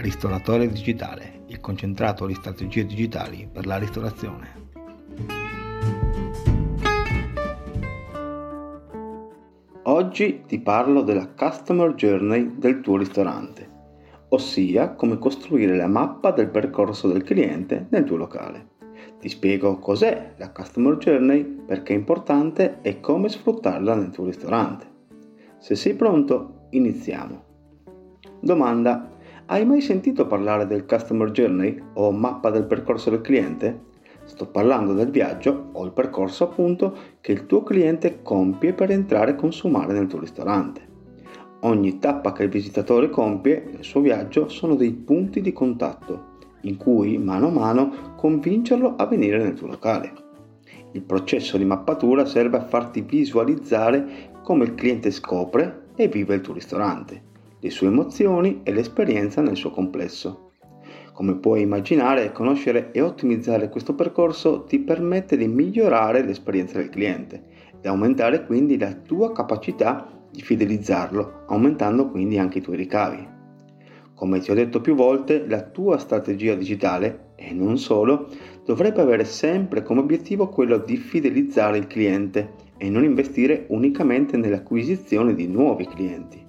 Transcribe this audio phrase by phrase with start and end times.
[0.00, 4.66] Ristoratore digitale, il concentrato di strategie digitali per la ristorazione.
[9.82, 13.68] Oggi ti parlo della Customer Journey del tuo ristorante,
[14.28, 18.68] ossia come costruire la mappa del percorso del cliente nel tuo locale.
[19.18, 24.86] Ti spiego cos'è la Customer Journey, perché è importante e come sfruttarla nel tuo ristorante.
[25.58, 27.46] Se sei pronto, iniziamo.
[28.40, 29.16] Domanda
[29.50, 33.86] hai mai sentito parlare del Customer Journey o mappa del percorso del cliente?
[34.24, 39.30] Sto parlando del viaggio o il percorso appunto che il tuo cliente compie per entrare
[39.30, 40.86] e consumare nel tuo ristorante.
[41.60, 46.76] Ogni tappa che il visitatore compie nel suo viaggio sono dei punti di contatto in
[46.76, 50.12] cui mano a mano convincerlo a venire nel tuo locale.
[50.92, 56.42] Il processo di mappatura serve a farti visualizzare come il cliente scopre e vive il
[56.42, 57.27] tuo ristorante
[57.60, 60.52] le sue emozioni e l'esperienza nel suo complesso.
[61.12, 67.42] Come puoi immaginare, conoscere e ottimizzare questo percorso ti permette di migliorare l'esperienza del cliente
[67.80, 73.26] e aumentare quindi la tua capacità di fidelizzarlo, aumentando quindi anche i tuoi ricavi.
[74.14, 78.28] Come ti ho detto più volte, la tua strategia digitale, e non solo,
[78.64, 85.34] dovrebbe avere sempre come obiettivo quello di fidelizzare il cliente e non investire unicamente nell'acquisizione
[85.34, 86.47] di nuovi clienti.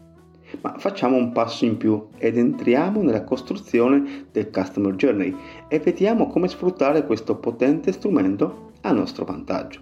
[0.62, 5.36] Ma facciamo un passo in più ed entriamo nella costruzione del Customer Journey
[5.68, 9.82] e vediamo come sfruttare questo potente strumento a nostro vantaggio.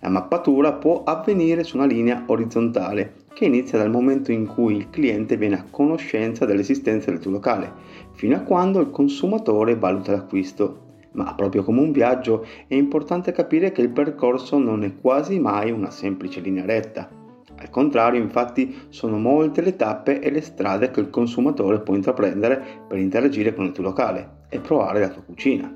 [0.00, 4.90] La mappatura può avvenire su una linea orizzontale che inizia dal momento in cui il
[4.90, 7.72] cliente viene a conoscenza dell'esistenza del tuo locale,
[8.12, 10.82] fino a quando il consumatore valuta l'acquisto.
[11.12, 15.70] Ma proprio come un viaggio è importante capire che il percorso non è quasi mai
[15.70, 17.22] una semplice linea retta
[17.64, 22.62] al contrario, infatti, sono molte le tappe e le strade che il consumatore può intraprendere
[22.86, 25.74] per interagire con il tuo locale e provare la tua cucina.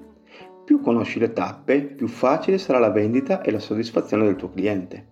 [0.67, 5.07] Più conosci le tappe, più facile sarà la vendita e la soddisfazione del tuo cliente.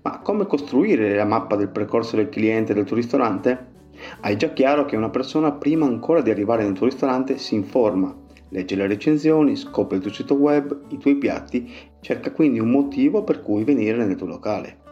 [0.00, 3.74] Ma come costruire la mappa del percorso del cliente del tuo ristorante?
[4.20, 8.16] Hai già chiaro che una persona prima ancora di arrivare nel tuo ristorante si informa,
[8.48, 13.22] legge le recensioni, scopre il tuo sito web, i tuoi piatti, cerca quindi un motivo
[13.22, 14.84] per cui venire nel tuo locale.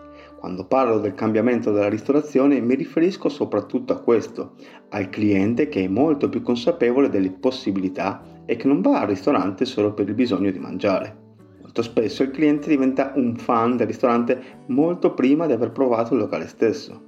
[0.44, 4.56] Quando parlo del cambiamento della ristorazione mi riferisco soprattutto a questo,
[4.91, 9.65] al cliente che è molto più consapevole delle possibilità e che non va al ristorante
[9.65, 11.16] solo per il bisogno di mangiare.
[11.62, 16.21] Molto spesso il cliente diventa un fan del ristorante molto prima di aver provato il
[16.21, 17.00] locale stesso.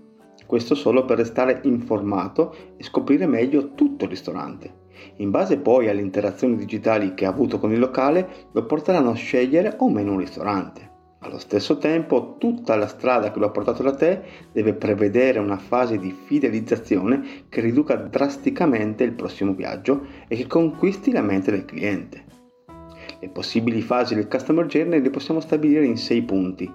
[0.46, 4.84] Questo solo per restare informato e scoprire meglio tutto il ristorante.
[5.16, 9.14] In base poi alle interazioni digitali che ha avuto con il locale, lo porteranno a
[9.14, 10.85] scegliere o meno un ristorante.
[11.26, 14.22] Allo stesso tempo, tutta la strada che lo ha portato da te
[14.53, 21.10] deve prevedere una fase di fidelizzazione che riduca drasticamente il prossimo viaggio e che conquisti
[21.10, 22.25] la mente del cliente.
[23.19, 26.72] Le possibili fasi del Customer Journey le possiamo stabilire in sei punti.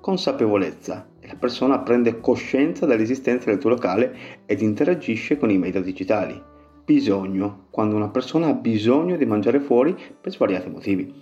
[0.00, 1.08] Consapevolezza.
[1.20, 6.42] La persona prende coscienza dell'esistenza del tuo locale ed interagisce con i media digitali.
[6.84, 7.66] Bisogno.
[7.70, 11.14] Quando una persona ha bisogno di mangiare fuori per svariati motivi.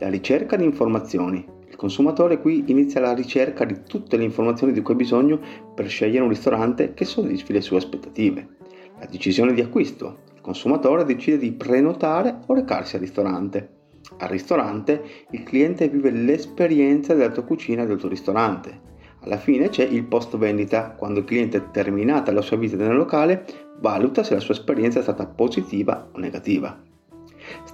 [0.00, 4.80] La ricerca di informazioni il consumatore qui inizia la ricerca di tutte le informazioni di
[4.80, 5.38] cui ha bisogno
[5.74, 8.48] per scegliere un ristorante che soddisfi le sue aspettative.
[8.98, 10.20] La decisione di acquisto.
[10.34, 13.68] Il consumatore decide di prenotare o recarsi al ristorante.
[14.16, 18.80] Al ristorante il cliente vive l'esperienza della tua cucina e del tuo ristorante.
[19.20, 23.44] Alla fine c'è il post vendita, quando il cliente, terminata la sua visita nel locale,
[23.80, 26.82] valuta se la sua esperienza è stata positiva o negativa.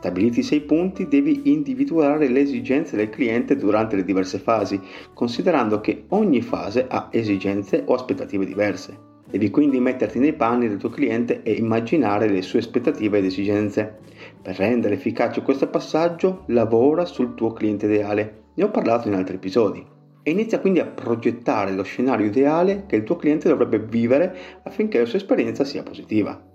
[0.02, 4.80] Stabiliti i sei punti, devi individuare le esigenze del cliente durante le diverse fasi,
[5.14, 8.98] considerando che ogni fase ha esigenze o aspettative diverse.
[9.30, 13.98] Devi quindi metterti nei panni del tuo cliente e immaginare le sue aspettative ed esigenze.
[14.42, 18.46] Per rendere efficace questo passaggio, lavora sul tuo cliente ideale.
[18.54, 19.86] Ne ho parlato in altri episodi.
[20.24, 24.98] E inizia quindi a progettare lo scenario ideale che il tuo cliente dovrebbe vivere affinché
[24.98, 26.50] la sua esperienza sia positiva.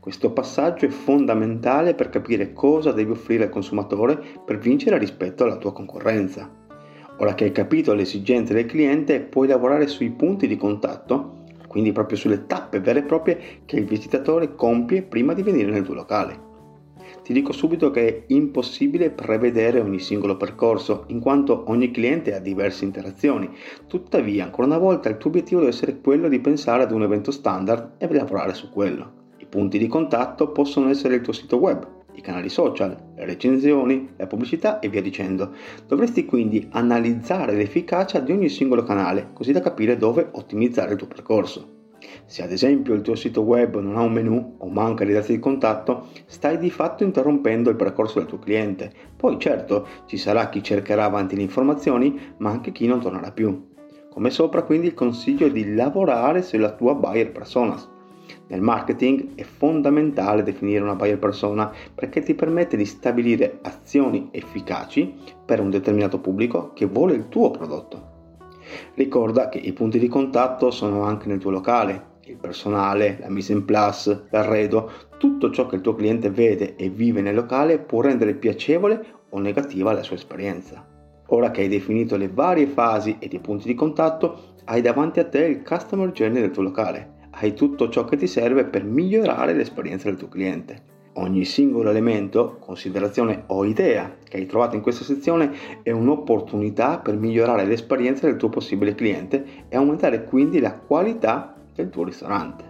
[0.00, 5.58] Questo passaggio è fondamentale per capire cosa devi offrire al consumatore per vincere rispetto alla
[5.58, 6.50] tua concorrenza.
[7.18, 11.92] Ora che hai capito le esigenze del cliente, puoi lavorare sui punti di contatto, quindi
[11.92, 15.92] proprio sulle tappe vere e proprie che il visitatore compie prima di venire nel tuo
[15.92, 16.48] locale.
[17.22, 22.38] Ti dico subito che è impossibile prevedere ogni singolo percorso, in quanto ogni cliente ha
[22.38, 23.50] diverse interazioni.
[23.86, 27.30] Tuttavia, ancora una volta, il tuo obiettivo deve essere quello di pensare ad un evento
[27.30, 29.18] standard e lavorare su quello
[29.50, 34.26] punti di contatto possono essere il tuo sito web, i canali social, le recensioni, la
[34.26, 35.52] pubblicità e via dicendo.
[35.86, 41.08] Dovresti quindi analizzare l'efficacia di ogni singolo canale, così da capire dove ottimizzare il tuo
[41.08, 41.78] percorso.
[42.24, 45.32] Se ad esempio il tuo sito web non ha un menu o manca di dati
[45.32, 48.92] di contatto, stai di fatto interrompendo il percorso del tuo cliente.
[49.16, 53.68] Poi certo ci sarà chi cercherà avanti le informazioni, ma anche chi non tornerà più.
[54.08, 57.88] Come sopra quindi il consiglio è di lavorare sulla tua buyer personas.
[58.48, 65.14] Nel marketing è fondamentale definire una buyer persona perché ti permette di stabilire azioni efficaci
[65.44, 68.08] per un determinato pubblico che vuole il tuo prodotto.
[68.94, 73.52] Ricorda che i punti di contatto sono anche nel tuo locale, il personale, la mise
[73.52, 78.00] en place, l'arredo, tutto ciò che il tuo cliente vede e vive nel locale può
[78.00, 80.86] rendere piacevole o negativa la sua esperienza.
[81.32, 85.28] Ora che hai definito le varie fasi e i punti di contatto, hai davanti a
[85.28, 87.18] te il customer journey del tuo locale.
[87.42, 90.82] Hai tutto ciò che ti serve per migliorare l'esperienza del tuo cliente.
[91.14, 95.50] Ogni singolo elemento, considerazione o idea che hai trovato in questa sezione
[95.82, 101.88] è un'opportunità per migliorare l'esperienza del tuo possibile cliente e aumentare quindi la qualità del
[101.88, 102.62] tuo ristorante.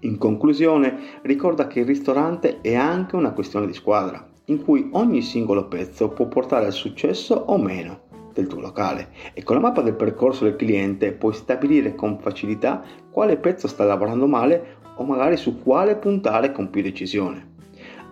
[0.00, 5.20] In conclusione, ricorda che il ristorante è anche una questione di squadra, in cui ogni
[5.20, 8.06] singolo pezzo può portare al successo o meno
[8.38, 12.84] del tuo locale e con la mappa del percorso del cliente puoi stabilire con facilità
[13.10, 17.56] quale pezzo sta lavorando male o magari su quale puntare con più decisione.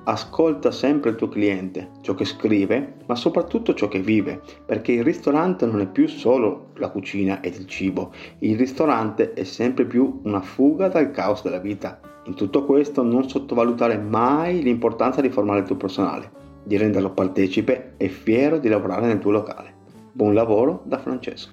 [0.08, 5.02] Ascolta sempre il tuo cliente, ciò che scrive, ma soprattutto ciò che vive, perché il
[5.02, 10.20] ristorante non è più solo la cucina ed il cibo, il ristorante è sempre più
[10.22, 11.99] una fuga dal caos della vita.
[12.26, 16.31] In tutto questo non sottovalutare mai l'importanza di formare il tuo personale,
[16.62, 19.75] di renderlo partecipe e fiero di lavorare nel tuo locale.
[20.17, 21.51] Buon lavoro da Francesco.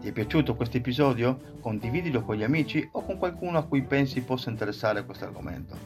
[0.00, 1.58] Ti è piaciuto questo episodio?
[1.60, 5.76] Condividilo con gli amici o con qualcuno a cui pensi possa interessare questo argomento.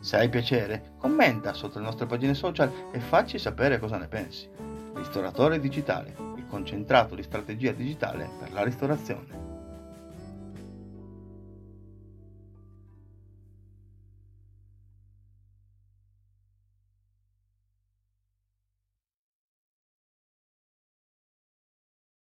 [0.00, 4.48] Se hai piacere, commenta sotto le nostre pagine social e facci sapere cosa ne pensi.
[4.94, 9.49] Ristoratore digitale, il concentrato di strategia digitale per la ristorazione.